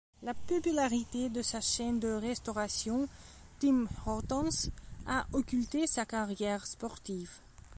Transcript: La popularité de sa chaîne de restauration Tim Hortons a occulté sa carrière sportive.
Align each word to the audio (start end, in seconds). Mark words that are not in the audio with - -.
La 0.23 0.33
popularité 0.33 1.29
de 1.29 1.43
sa 1.43 1.61
chaîne 1.61 1.99
de 1.99 2.07
restauration 2.07 3.07
Tim 3.59 3.85
Hortons 4.07 4.49
a 5.05 5.27
occulté 5.31 5.85
sa 5.85 6.07
carrière 6.07 6.65
sportive. 6.65 7.29